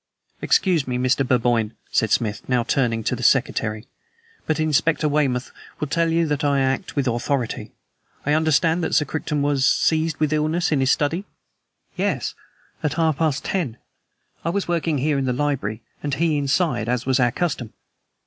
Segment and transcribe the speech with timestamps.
[0.41, 1.23] "Excuse me, Mr.
[1.27, 3.85] Burboyne," said Smith, now turning to the secretary,
[4.47, 7.71] "but Inspector Weymouth will tell you that I act with authority.
[8.25, 11.25] I understand that Sir Crichton was seized with illness in his study?"
[11.95, 12.33] "Yes
[12.81, 13.77] at half past ten.
[14.43, 17.71] I was working here in the library, and he inside, as was our custom."